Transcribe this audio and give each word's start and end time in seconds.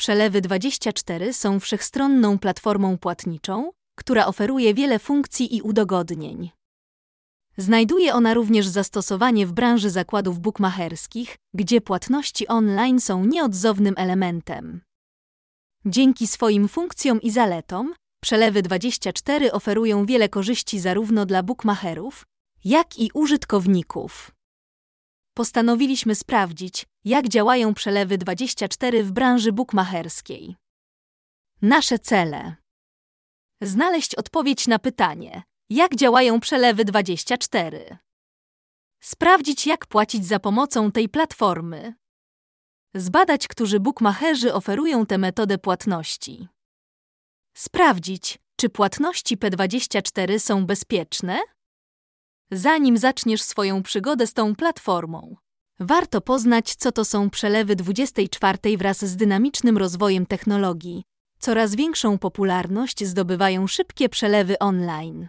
Przelewy24 0.00 1.32
są 1.32 1.60
wszechstronną 1.60 2.38
platformą 2.38 2.98
płatniczą, 2.98 3.70
która 3.98 4.26
oferuje 4.26 4.74
wiele 4.74 4.98
funkcji 4.98 5.56
i 5.56 5.62
udogodnień. 5.62 6.50
Znajduje 7.56 8.14
ona 8.14 8.34
również 8.34 8.66
zastosowanie 8.66 9.46
w 9.46 9.52
branży 9.52 9.90
zakładów 9.90 10.38
bukmacherskich, 10.38 11.36
gdzie 11.54 11.80
płatności 11.80 12.48
online 12.48 13.00
są 13.00 13.24
nieodzownym 13.24 13.94
elementem. 13.96 14.80
Dzięki 15.86 16.26
swoim 16.26 16.68
funkcjom 16.68 17.22
i 17.22 17.30
zaletom, 17.30 17.94
Przelewy24 18.26 19.48
oferują 19.52 20.06
wiele 20.06 20.28
korzyści 20.28 20.80
zarówno 20.80 21.26
dla 21.26 21.42
bukmacherów, 21.42 22.26
jak 22.64 22.98
i 22.98 23.10
użytkowników. 23.14 24.37
Postanowiliśmy 25.38 26.14
sprawdzić, 26.14 26.86
jak 27.04 27.28
działają 27.28 27.74
przelewy 27.74 28.18
24 28.18 29.04
w 29.04 29.12
branży 29.12 29.52
bukmacherskiej. 29.52 30.56
Nasze 31.62 31.98
cele: 31.98 32.56
znaleźć 33.62 34.14
odpowiedź 34.14 34.66
na 34.66 34.78
pytanie, 34.78 35.42
jak 35.70 35.94
działają 35.94 36.40
przelewy 36.40 36.84
24. 36.84 37.98
Sprawdzić, 39.00 39.66
jak 39.66 39.86
płacić 39.86 40.26
za 40.26 40.38
pomocą 40.38 40.92
tej 40.92 41.08
platformy. 41.08 41.94
Zbadać, 42.94 43.48
którzy 43.48 43.80
bukmacherzy 43.80 44.54
oferują 44.54 45.06
tę 45.06 45.18
metodę 45.18 45.58
płatności. 45.58 46.48
Sprawdzić, 47.56 48.38
czy 48.56 48.68
płatności 48.68 49.36
P24 49.36 50.38
są 50.38 50.66
bezpieczne? 50.66 51.40
Zanim 52.50 52.98
zaczniesz 52.98 53.42
swoją 53.42 53.82
przygodę 53.82 54.26
z 54.26 54.32
tą 54.32 54.54
platformą, 54.54 55.36
warto 55.80 56.20
poznać, 56.20 56.74
co 56.74 56.92
to 56.92 57.04
są 57.04 57.30
przelewy 57.30 57.76
24 57.76 58.58
wraz 58.78 59.04
z 59.04 59.16
dynamicznym 59.16 59.78
rozwojem 59.78 60.26
technologii. 60.26 61.02
Coraz 61.38 61.74
większą 61.74 62.18
popularność 62.18 63.04
zdobywają 63.04 63.66
szybkie 63.66 64.08
przelewy 64.08 64.58
online. 64.58 65.28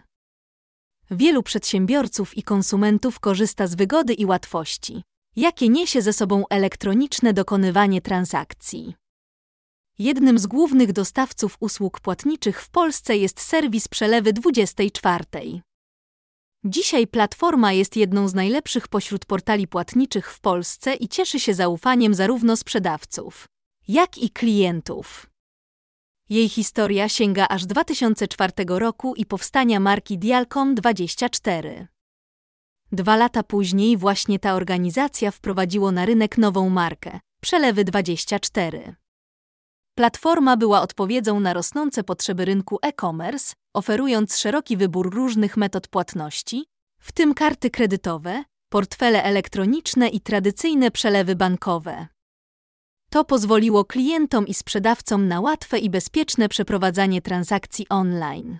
Wielu 1.10 1.42
przedsiębiorców 1.42 2.38
i 2.38 2.42
konsumentów 2.42 3.20
korzysta 3.20 3.66
z 3.66 3.74
wygody 3.74 4.14
i 4.14 4.26
łatwości, 4.26 5.02
jakie 5.36 5.68
niesie 5.68 6.02
ze 6.02 6.12
sobą 6.12 6.44
elektroniczne 6.50 7.32
dokonywanie 7.32 8.00
transakcji. 8.00 8.94
Jednym 9.98 10.38
z 10.38 10.46
głównych 10.46 10.92
dostawców 10.92 11.56
usług 11.60 12.00
płatniczych 12.00 12.62
w 12.62 12.70
Polsce 12.70 13.16
jest 13.16 13.40
serwis 13.40 13.88
przelewy 13.88 14.32
24. 14.32 15.24
Dzisiaj 16.64 17.06
platforma 17.06 17.72
jest 17.72 17.96
jedną 17.96 18.28
z 18.28 18.34
najlepszych 18.34 18.88
pośród 18.88 19.26
portali 19.26 19.68
płatniczych 19.68 20.32
w 20.32 20.40
Polsce 20.40 20.94
i 20.94 21.08
cieszy 21.08 21.40
się 21.40 21.54
zaufaniem 21.54 22.14
zarówno 22.14 22.56
sprzedawców, 22.56 23.46
jak 23.88 24.18
i 24.18 24.30
klientów. 24.30 25.30
Jej 26.28 26.48
historia 26.48 27.08
sięga 27.08 27.46
aż 27.48 27.66
2004 27.66 28.52
roku 28.66 29.14
i 29.14 29.26
powstania 29.26 29.80
marki 29.80 30.18
Dialcom24. 30.18 31.86
Dwa 32.92 33.16
lata 33.16 33.42
później 33.42 33.96
właśnie 33.96 34.38
ta 34.38 34.54
organizacja 34.54 35.30
wprowadziła 35.30 35.92
na 35.92 36.06
rynek 36.06 36.38
nową 36.38 36.68
markę 36.68 37.20
Przelewy 37.40 37.84
24. 37.84 38.99
Platforma 39.94 40.56
była 40.56 40.82
odpowiedzią 40.82 41.40
na 41.40 41.52
rosnące 41.52 42.04
potrzeby 42.04 42.44
rynku 42.44 42.78
e-commerce, 42.82 43.54
oferując 43.74 44.36
szeroki 44.36 44.76
wybór 44.76 45.14
różnych 45.14 45.56
metod 45.56 45.88
płatności, 45.88 46.64
w 47.00 47.12
tym 47.12 47.34
karty 47.34 47.70
kredytowe, 47.70 48.44
portfele 48.68 49.22
elektroniczne 49.22 50.08
i 50.08 50.20
tradycyjne 50.20 50.90
przelewy 50.90 51.36
bankowe. 51.36 52.06
To 53.10 53.24
pozwoliło 53.24 53.84
klientom 53.84 54.46
i 54.46 54.54
sprzedawcom 54.54 55.28
na 55.28 55.40
łatwe 55.40 55.78
i 55.78 55.90
bezpieczne 55.90 56.48
przeprowadzanie 56.48 57.22
transakcji 57.22 57.88
online. 57.88 58.58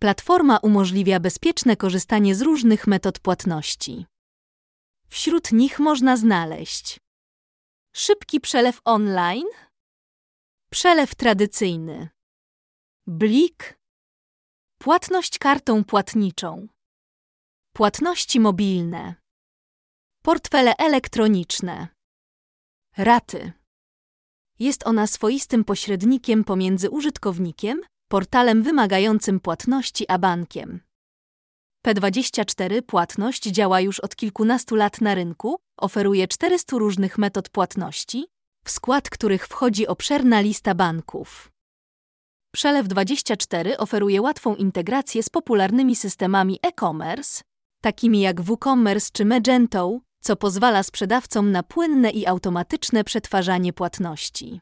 Platforma 0.00 0.58
umożliwia 0.58 1.20
bezpieczne 1.20 1.76
korzystanie 1.76 2.34
z 2.34 2.42
różnych 2.42 2.86
metod 2.86 3.18
płatności. 3.18 4.06
Wśród 5.08 5.52
nich 5.52 5.78
można 5.78 6.16
znaleźć 6.16 7.00
szybki 7.92 8.40
przelew 8.40 8.80
online, 8.84 9.46
przelew 10.72 11.14
tradycyjny, 11.14 12.08
blik, 13.06 13.78
płatność 14.78 15.38
kartą 15.38 15.84
płatniczą, 15.84 16.68
płatności 17.72 18.40
mobilne, 18.40 19.14
portfele 20.22 20.76
elektroniczne. 20.76 21.88
Raty. 22.96 23.52
Jest 24.58 24.86
ona 24.86 25.06
swoistym 25.06 25.64
pośrednikiem 25.64 26.44
pomiędzy 26.44 26.90
użytkownikiem, 26.90 27.80
portalem 28.08 28.62
wymagającym 28.62 29.40
płatności 29.40 30.04
a 30.08 30.18
bankiem. 30.18 30.80
P24 31.86 32.82
Płatność 32.82 33.42
działa 33.42 33.80
już 33.80 34.00
od 34.00 34.16
kilkunastu 34.16 34.74
lat 34.76 35.00
na 35.00 35.14
rynku, 35.14 35.56
oferuje 35.76 36.28
400 36.28 36.76
różnych 36.78 37.18
metod 37.18 37.48
płatności, 37.48 38.26
w 38.64 38.70
skład 38.70 39.10
których 39.10 39.46
wchodzi 39.46 39.86
obszerna 39.86 40.40
lista 40.40 40.74
banków. 40.74 41.52
Przelew 42.54 42.88
24 42.88 43.78
oferuje 43.78 44.22
łatwą 44.22 44.54
integrację 44.54 45.22
z 45.22 45.28
popularnymi 45.28 45.96
systemami 45.96 46.58
e-commerce, 46.62 47.42
takimi 47.80 48.20
jak 48.20 48.40
WooCommerce 48.40 49.10
czy 49.12 49.24
Magento, 49.24 50.00
co 50.20 50.36
pozwala 50.36 50.82
sprzedawcom 50.82 51.52
na 51.52 51.62
płynne 51.62 52.10
i 52.10 52.26
automatyczne 52.26 53.04
przetwarzanie 53.04 53.72
płatności. 53.72 54.60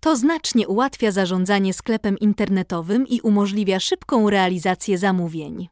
To 0.00 0.16
znacznie 0.16 0.68
ułatwia 0.68 1.10
zarządzanie 1.10 1.74
sklepem 1.74 2.18
internetowym 2.18 3.06
i 3.06 3.20
umożliwia 3.20 3.80
szybką 3.80 4.30
realizację 4.30 4.98
zamówień. 4.98 5.68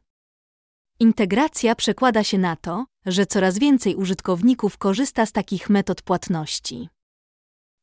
Integracja 0.99 1.75
przekłada 1.75 2.23
się 2.23 2.37
na 2.37 2.55
to, 2.55 2.85
że 3.05 3.25
coraz 3.25 3.59
więcej 3.59 3.95
użytkowników 3.95 4.77
korzysta 4.77 5.25
z 5.25 5.31
takich 5.31 5.69
metod 5.69 6.01
płatności. 6.01 6.89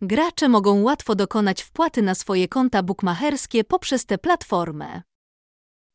Gracze 0.00 0.48
mogą 0.48 0.82
łatwo 0.82 1.14
dokonać 1.14 1.62
wpłaty 1.62 2.02
na 2.02 2.14
swoje 2.14 2.48
konta 2.48 2.82
bukmacherskie 2.82 3.64
poprzez 3.64 4.06
tę 4.06 4.18
platformę. 4.18 5.02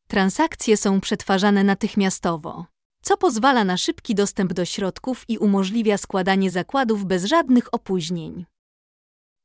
Transakcje 0.08 0.76
są 0.76 1.00
przetwarzane 1.00 1.64
natychmiastowo, 1.64 2.66
co 3.02 3.16
pozwala 3.16 3.64
na 3.64 3.76
szybki 3.76 4.14
dostęp 4.14 4.52
do 4.52 4.64
środków 4.64 5.24
i 5.28 5.38
umożliwia 5.38 5.98
składanie 5.98 6.50
zakładów 6.50 7.04
bez 7.04 7.24
żadnych 7.24 7.74
opóźnień. 7.74 8.46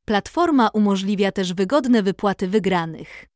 Platforma 0.05 0.69
umożliwia 0.69 1.31
też 1.31 1.53
wygodne 1.53 2.03
wypłaty 2.03 2.47
wygranych. 2.47 3.30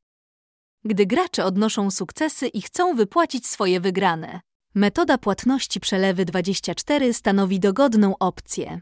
Gdy 0.85 1.05
gracze 1.05 1.45
odnoszą 1.45 1.91
sukcesy 1.91 2.47
i 2.47 2.61
chcą 2.61 2.95
wypłacić 2.95 3.47
swoje 3.47 3.79
wygrane, 3.79 4.41
metoda 4.75 5.17
płatności 5.17 5.79
przelewy 5.79 6.25
24 6.25 7.13
stanowi 7.13 7.59
dogodną 7.59 8.17
opcję. 8.17 8.81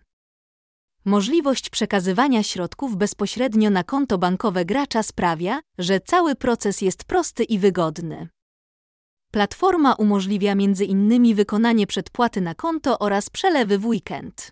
Możliwość 1.06 1.70
przekazywania 1.70 2.44
środków 2.44 2.98
bezpośrednio 2.98 3.70
na 3.70 3.84
konto 3.84 4.18
bankowe 4.18 4.66
gracza 4.66 5.04
sprawia, 5.04 5.62
że 5.78 6.00
cały 6.00 6.36
proces 6.36 6.82
jest 6.82 7.04
prosty 7.04 7.44
i 7.44 7.60
wygodny. 7.60 8.30
Platforma 9.32 9.94
umożliwia 9.94 10.52
m.in. 10.52 11.36
wykonanie 11.36 11.88
przedpłaty 11.88 12.42
na 12.42 12.56
konto 12.56 13.00
oraz 13.00 13.30
przelewy 13.30 13.78
w 13.78 13.86
weekend. 13.86 14.52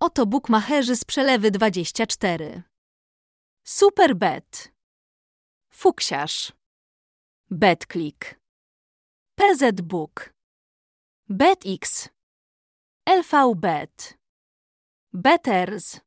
Oto 0.00 0.26
bukmacherzy 0.26 0.96
z 0.96 1.04
przelewy 1.04 1.50
24. 1.50 2.62
Superbet. 3.64 4.77
Fuksiarz. 5.82 6.52
BetClick. 7.50 8.40
PZ 9.34 9.80
Book. 9.82 10.34
BetX. 11.28 12.08
LVBet. 13.08 14.18
Betters. 15.12 16.00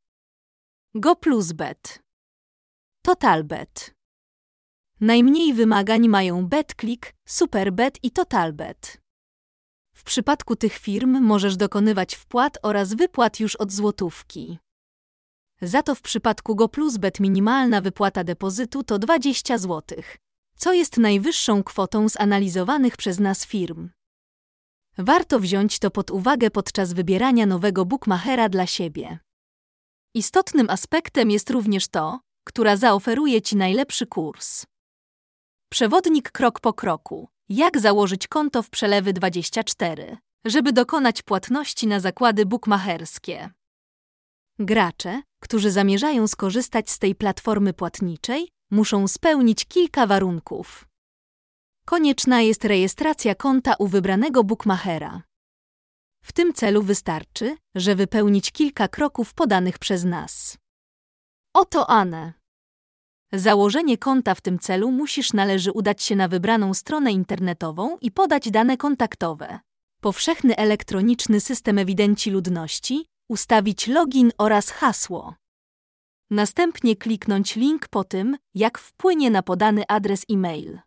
Go 0.94 1.16
plus 1.16 1.52
bet. 1.52 2.02
Totalbet. 3.02 3.94
Najmniej 5.00 5.54
wymagań 5.54 6.08
mają 6.08 6.46
BetClick, 6.48 7.12
Superbet 7.28 7.98
i 8.04 8.10
Totalbet. 8.10 9.00
W 9.94 10.04
przypadku 10.04 10.56
tych 10.56 10.72
firm 10.72 11.20
możesz 11.20 11.56
dokonywać 11.56 12.14
wpłat 12.14 12.58
oraz 12.62 12.94
wypłat 12.94 13.40
już 13.40 13.56
od 13.56 13.72
złotówki. 13.72 14.58
Za 15.62 15.82
to 15.82 15.94
w 15.94 16.02
przypadku 16.02 16.56
GoPlusBet 16.56 17.20
minimalna 17.20 17.80
wypłata 17.80 18.24
depozytu 18.24 18.82
to 18.82 18.98
20 18.98 19.58
zł, 19.58 19.82
co 20.56 20.72
jest 20.72 20.96
najwyższą 20.96 21.62
kwotą 21.62 22.08
zanalizowanych 22.08 22.96
przez 22.96 23.20
nas 23.20 23.46
firm. 23.46 23.90
Warto 24.98 25.40
wziąć 25.40 25.78
to 25.78 25.90
pod 25.90 26.10
uwagę 26.10 26.50
podczas 26.50 26.92
wybierania 26.92 27.46
nowego 27.46 27.84
bookmachera 27.84 28.48
dla 28.48 28.66
siebie. 28.66 29.18
Istotnym 30.14 30.70
aspektem 30.70 31.30
jest 31.30 31.50
również 31.50 31.88
to, 31.88 32.20
która 32.44 32.76
zaoferuje 32.76 33.42
Ci 33.42 33.56
najlepszy 33.56 34.06
kurs. 34.06 34.66
Przewodnik 35.70 36.30
krok 36.30 36.60
po 36.60 36.72
kroku. 36.72 37.28
Jak 37.48 37.80
założyć 37.80 38.28
konto 38.28 38.62
w 38.62 38.70
przelewy 38.70 39.12
24, 39.12 40.16
żeby 40.44 40.72
dokonać 40.72 41.22
płatności 41.22 41.86
na 41.86 42.00
zakłady 42.00 42.46
bukmacherskie. 42.46 43.50
Gracze, 44.58 45.22
którzy 45.42 45.70
zamierzają 45.70 46.28
skorzystać 46.28 46.90
z 46.90 46.98
tej 46.98 47.14
platformy 47.14 47.72
płatniczej, 47.72 48.48
muszą 48.70 49.08
spełnić 49.08 49.64
kilka 49.64 50.06
warunków. 50.06 50.88
Konieczna 51.84 52.40
jest 52.40 52.64
rejestracja 52.64 53.34
konta 53.34 53.74
u 53.78 53.86
wybranego 53.86 54.44
bukmachera. 54.44 55.22
W 56.24 56.32
tym 56.32 56.52
celu 56.52 56.82
wystarczy, 56.82 57.56
że 57.74 57.94
wypełnić 57.94 58.52
kilka 58.52 58.88
kroków 58.88 59.34
podanych 59.34 59.78
przez 59.78 60.04
nas. 60.04 60.58
Oto 61.54 61.90
Anne. 61.90 62.32
Założenie 63.32 63.98
konta 63.98 64.34
w 64.34 64.40
tym 64.40 64.58
celu 64.58 64.90
musisz 64.90 65.32
należy 65.32 65.72
udać 65.72 66.02
się 66.02 66.16
na 66.16 66.28
wybraną 66.28 66.74
stronę 66.74 67.12
internetową 67.12 67.98
i 67.98 68.10
podać 68.10 68.50
dane 68.50 68.76
kontaktowe. 68.76 69.60
Powszechny 70.00 70.56
elektroniczny 70.56 71.40
system 71.40 71.78
ewidencji 71.78 72.32
ludności, 72.32 73.06
ustawić 73.32 73.86
login 73.86 74.32
oraz 74.38 74.70
hasło. 74.70 75.34
Następnie 76.30 76.96
kliknąć 76.96 77.56
link 77.56 77.88
po 77.88 78.04
tym, 78.04 78.36
jak 78.54 78.78
wpłynie 78.78 79.30
na 79.30 79.42
podany 79.42 79.82
adres 79.88 80.24
e-mail. 80.30 80.80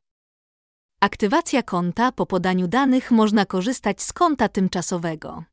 Aktywacja 1.01 1.63
konta 1.63 2.11
po 2.11 2.25
podaniu 2.25 2.67
danych 2.67 3.11
można 3.11 3.45
korzystać 3.45 4.01
z 4.01 4.13
konta 4.13 4.49
tymczasowego. 4.49 5.43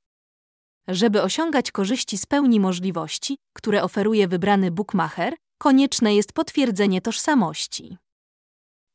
Żeby 0.88 1.22
osiągać 1.22 1.70
korzyści 1.70 2.18
z 2.18 2.26
pełni 2.26 2.60
możliwości, 2.60 3.38
które 3.52 3.82
oferuje 3.82 4.28
wybrany 4.28 4.70
bookmacher, 4.70 5.34
konieczne 5.58 6.14
jest 6.14 6.32
potwierdzenie 6.32 7.00
tożsamości. 7.00 7.96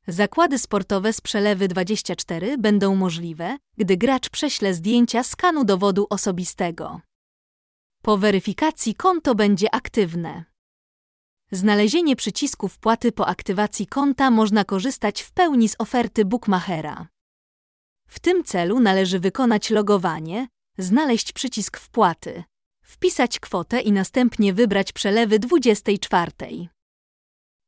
Zakłady 0.07 0.57
sportowe 0.57 1.13
z 1.13 1.21
przelewy 1.21 1.67
24 1.67 2.57
będą 2.57 2.95
możliwe, 2.95 3.57
gdy 3.77 3.97
gracz 3.97 4.29
prześle 4.29 4.73
zdjęcia 4.73 5.23
skanu 5.23 5.65
dowodu 5.65 6.07
osobistego. 6.09 7.06
Po 8.01 8.17
weryfikacji 8.17 8.95
konto 8.95 9.35
będzie 9.35 9.75
aktywne. 9.75 10.43
Znalezienie 11.51 12.15
przycisku 12.15 12.67
wpłaty 12.67 13.11
po 13.11 13.27
aktywacji 13.27 13.87
konta 13.87 14.31
można 14.31 14.65
korzystać 14.65 15.21
w 15.21 15.31
pełni 15.31 15.69
z 15.69 15.75
oferty 15.79 16.25
bookmachera. 16.25 17.07
W 18.07 18.19
tym 18.19 18.43
celu 18.43 18.79
należy 18.79 19.19
wykonać 19.19 19.69
logowanie, 19.69 20.47
znaleźć 20.77 21.33
przycisk 21.33 21.77
wpłaty, 21.77 22.43
wpisać 22.83 23.39
kwotę 23.39 23.81
i 23.81 23.91
następnie 23.91 24.53
wybrać 24.53 24.91
przelewy 24.91 25.39
24. 25.39 26.31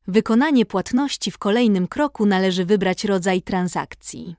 Wykonanie 0.07 0.65
płatności 0.65 1.31
w 1.31 1.37
kolejnym 1.37 1.87
kroku 1.87 2.25
należy 2.25 2.65
wybrać 2.65 3.03
rodzaj 3.03 3.41
transakcji. 3.41 4.35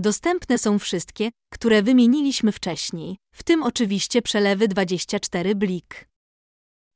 Dostępne 0.00 0.58
są 0.58 0.78
wszystkie, 0.78 1.30
które 1.52 1.82
wymieniliśmy 1.82 2.52
wcześniej, 2.52 3.16
w 3.34 3.42
tym 3.42 3.62
oczywiście 3.62 4.22
przelewy 4.22 4.68
24 4.68 5.54
blik. 5.54 6.08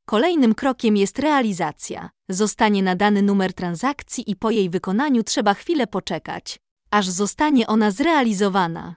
Kolejnym 0.06 0.55
krokiem 0.55 0.97
jest 0.97 1.19
realizacja. 1.19 2.11
Zostanie 2.29 2.83
nadany 2.83 3.23
numer 3.23 3.53
transakcji 3.53 4.31
i 4.31 4.37
po 4.37 4.50
jej 4.50 4.71
wykonaniu 4.71 5.23
trzeba 5.23 5.55
chwilę 5.55 5.87
poczekać, 5.87 6.59
aż 6.90 7.09
zostanie 7.09 7.67
ona 7.67 7.90
zrealizowana. 7.90 8.97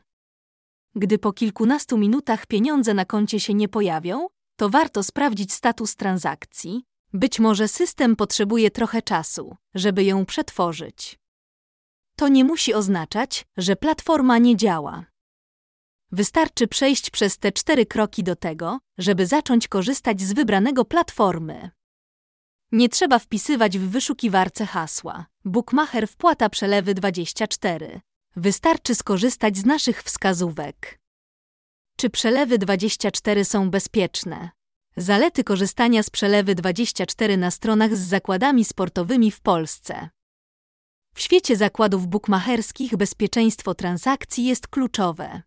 Gdy 0.96 1.18
po 1.18 1.34
kilkunastu 1.34 1.98
minutach 1.98 2.46
pieniądze 2.46 2.94
na 2.94 3.06
koncie 3.06 3.40
się 3.40 3.54
nie 3.54 3.68
pojawią, 3.68 4.28
to 4.56 4.70
warto 4.70 5.04
sprawdzić 5.04 5.54
status 5.54 5.96
transakcji. 5.96 6.84
Być 7.14 7.40
może 7.40 7.68
system 7.68 8.16
potrzebuje 8.16 8.72
trochę 8.72 9.02
czasu, 9.02 9.56
żeby 9.76 10.04
ją 10.04 10.26
przetworzyć. 10.26 11.20
To 12.18 12.28
nie 12.28 12.44
musi 12.44 12.74
oznaczać, 12.74 13.46
że 13.58 13.76
platforma 13.76 14.38
nie 14.38 14.56
działa. 14.56 15.06
Wystarczy 16.12 16.68
przejść 16.68 17.10
przez 17.10 17.38
te 17.38 17.52
cztery 17.52 17.86
kroki 17.86 18.24
do 18.24 18.36
tego, 18.36 18.80
żeby 18.98 19.28
zacząć 19.28 19.68
korzystać 19.68 20.22
z 20.22 20.34
wybranego 20.34 20.86
platformy. 20.86 21.70
Nie 22.72 22.90
trzeba 22.90 23.20
wpisywać 23.20 23.78
w 23.78 23.90
wyszukiwarce 23.90 24.66
hasła. 24.66 25.26
Bookmacher 25.46 26.08
wpłata 26.08 26.50
przelewy 26.50 26.94
24. 26.94 28.02
Wystarczy 28.36 28.96
skorzystać 28.96 29.58
z 29.58 29.66
naszych 29.66 30.04
wskazówek. 30.04 31.00
Czy 31.98 32.10
przelewy 32.10 32.58
24 32.58 33.46
są 33.46 33.70
bezpieczne? 33.70 34.50
Zalety 34.98 35.44
korzystania 35.44 36.04
z 36.04 36.10
przelewy 36.10 36.56
24 36.56 37.38
na 37.38 37.52
stronach 37.52 37.96
z 37.96 38.00
zakładami 38.00 38.66
sportowymi 38.66 39.32
w 39.32 39.42
Polsce. 39.42 40.10
W 41.18 41.22
świecie 41.22 41.56
zakładów 41.56 42.08
bukmacherskich 42.08 42.96
bezpieczeństwo 42.98 43.74
transakcji 43.74 44.46
jest 44.46 44.68
kluczowe. 44.68 45.42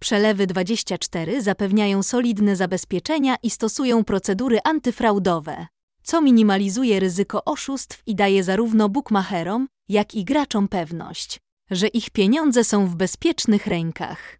Przelewy 0.00 0.46
24 0.46 1.42
zapewniają 1.42 2.02
solidne 2.02 2.56
zabezpieczenia 2.56 3.36
i 3.42 3.50
stosują 3.50 4.04
procedury 4.04 4.58
antyfraudowe, 4.64 5.66
co 6.02 6.22
minimalizuje 6.22 7.00
ryzyko 7.00 7.44
oszustw 7.44 8.02
i 8.06 8.14
daje 8.14 8.44
zarówno 8.44 8.88
bukmacherom, 8.88 9.68
jak 9.88 10.14
i 10.14 10.24
graczom 10.24 10.68
pewność, 10.68 11.38
że 11.70 11.88
ich 11.88 12.10
pieniądze 12.10 12.64
są 12.64 12.86
w 12.86 12.96
bezpiecznych 12.96 13.66
rękach. 13.66 14.38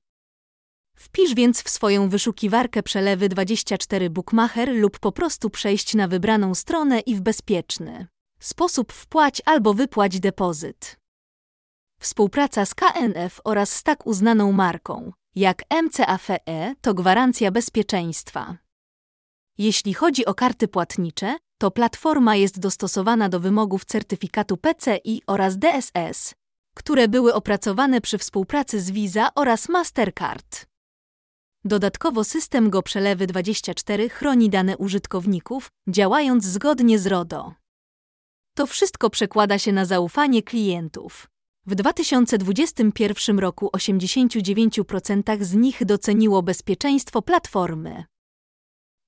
Wpisz 0.97 1.35
więc 1.35 1.63
w 1.63 1.71
swoją 1.71 2.09
wyszukiwarkę 2.09 2.83
przelewy 2.83 3.29
24 3.29 4.11
Bookmacher 4.11 4.75
lub 4.75 4.99
po 4.99 5.13
prostu 5.13 5.51
przejść 5.51 5.95
na 5.95 6.09
wybraną 6.09 6.55
stronę 6.55 7.01
i 7.01 7.15
w 7.15 7.21
bezpieczny 7.21 8.07
sposób 8.45 8.93
wpłać 8.93 9.43
albo 9.45 9.75
wypłać 9.75 10.21
depozyt. 10.21 10.97
Współpraca 12.01 12.67
z 12.67 12.75
KNF 12.75 13.41
oraz 13.45 13.73
z 13.73 13.83
tak 13.83 14.07
uznaną 14.07 14.53
marką, 14.53 15.13
jak 15.35 15.63
MCAFE, 15.83 16.75
to 16.81 16.95
gwarancja 16.95 17.51
bezpieczeństwa. 17.51 18.57
Jeśli 19.59 19.95
chodzi 19.95 20.27
o 20.27 20.35
karty 20.35 20.69
płatnicze, 20.69 21.37
To 21.63 21.71
platforma 21.71 22.37
jest 22.37 22.59
dostosowana 22.59 23.29
do 23.29 23.41
wymogów 23.41 23.85
certyfikatu 23.85 24.57
PCI 24.57 25.23
oraz 25.27 25.59
DSS, 25.59 26.35
które 26.75 27.09
były 27.09 27.35
opracowane 27.35 28.01
przy 28.01 28.19
współpracy 28.19 28.81
z 28.81 28.91
Visa 28.91 29.35
oraz 29.35 29.69
Mastercard. 29.69 30.67
Dodatkowo 31.65 32.25
system 32.25 32.71
Go 32.71 32.83
Przelewy 32.83 33.27
24 33.27 34.09
chroni 34.09 34.51
dane 34.51 34.77
użytkowników, 34.77 35.71
działając 35.89 36.45
zgodnie 36.45 36.99
z 36.99 37.07
RODO. 37.07 37.55
To 38.55 38.67
wszystko 38.67 39.11
przekłada 39.11 39.59
się 39.59 39.73
na 39.73 39.85
zaufanie 39.85 40.43
klientów. 40.43 41.29
W 41.67 41.75
2021 41.75 43.39
roku 43.39 43.71
89% 43.77 45.43
z 45.43 45.55
nich 45.55 45.85
doceniło 45.85 46.43
bezpieczeństwo 46.43 47.23
platformy. 47.23 48.05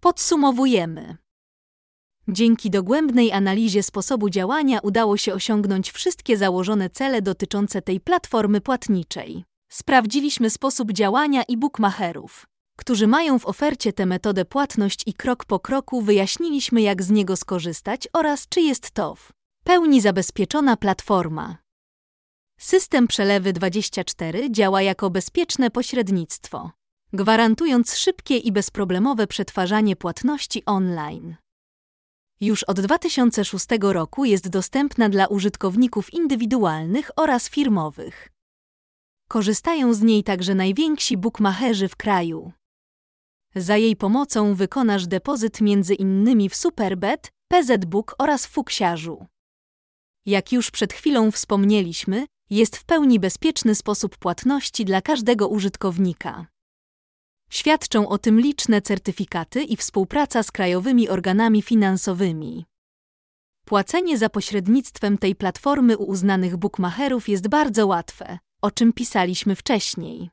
Podsumowujemy. 0.01 1.17
Dzięki 2.29 2.71
dogłębnej 2.71 3.33
analizie 3.33 3.83
sposobu 3.83 4.31
działania 4.31 4.81
udało 4.81 5.17
się 5.17 5.35
osiągnąć 5.35 5.93
wszystkie 5.93 6.37
założone 6.37 6.91
cele 6.91 7.23
dotyczące 7.23 7.83
tej 7.83 8.01
platformy 8.01 8.61
płatniczej. 8.61 9.45
Sprawdziliśmy 9.69 10.51
sposób 10.51 10.93
działania 10.93 11.43
i 11.43 11.57
bookmacherów, 11.57 12.47
którzy 12.77 13.07
mają 13.07 13.39
w 13.39 13.47
ofercie 13.47 13.93
tę 13.93 14.07
metodę 14.07 14.45
płatność 14.45 15.03
i 15.07 15.15
krok 15.15 15.45
po 15.45 15.61
kroku 15.61 16.03
wyjaśniliśmy, 16.03 16.83
jak 16.83 17.03
z 17.03 17.11
niego 17.11 17.37
skorzystać 17.37 18.09
oraz 18.13 18.49
czy 18.49 18.61
jest 18.61 18.91
to 18.91 19.15
w 19.15 19.33
pełni 19.65 20.01
zabezpieczona 20.01 20.77
platforma. 20.77 21.57
System 22.59 23.07
przelewy 23.07 23.53
24 23.53 24.51
działa 24.51 24.83
jako 24.83 25.11
bezpieczne 25.11 25.71
pośrednictwo, 25.71 26.71
gwarantując 27.13 27.97
szybkie 27.97 28.37
i 28.37 28.53
bezproblemowe 28.53 29.27
przetwarzanie 29.27 29.97
płatności 29.97 30.65
online. 30.67 31.37
Już 32.41 32.63
od 32.63 32.81
2006 32.81 33.67
roku 33.81 34.25
jest 34.25 34.49
dostępna 34.49 35.09
dla 35.09 35.27
użytkowników 35.27 36.15
indywidualnych 36.15 37.11
oraz 37.17 37.49
firmowych. 37.49 38.29
Korzystają 39.29 39.95
z 39.95 40.03
niej 40.03 40.25
także 40.25 40.55
najwięksi 40.55 41.17
bookmacherzy 41.17 41.89
w 41.89 41.97
kraju. 41.97 42.53
Za 43.57 43.77
jej 43.77 43.97
pomocą 43.97 44.55
wykonasz 44.55 45.07
depozyt 45.07 45.61
między 45.61 45.95
innymi 45.95 46.49
w 46.49 46.57
Superbet, 46.57 47.33
PZBook 47.49 48.15
oraz 48.19 48.47
Fuksiarzu. 48.47 49.27
Jak 50.27 50.53
już 50.53 50.71
przed 50.71 50.93
chwilą 50.93 51.31
wspomnieliśmy, 51.31 52.27
jest 52.51 52.77
w 52.77 52.85
pełni 52.85 53.21
bezpieczny 53.21 53.75
sposób 53.75 54.17
płatności 54.17 54.85
dla 54.85 55.03
każdego 55.03 55.49
użytkownika. 55.49 56.47
Świadczą 57.51 58.09
o 58.09 58.19
tym 58.19 58.41
liczne 58.41 58.83
certyfikaty 58.83 59.63
i 59.63 59.77
współpraca 59.77 60.43
z 60.43 60.51
krajowymi 60.51 61.09
organami 61.09 61.63
finansowymi. 61.63 62.65
Płacenie 63.65 64.19
za 64.19 64.29
pośrednictwem 64.29 65.19
tej 65.19 65.35
platformy 65.35 65.99
u 65.99 66.05
uznanych 66.05 66.57
bookmacherów 66.57 67.29
jest 67.29 67.49
bardzo 67.49 67.87
łatwe, 67.87 68.39
o 68.63 68.71
czym 68.71 68.93
pisaliśmy 68.93 69.57
wcześniej. 69.57 70.31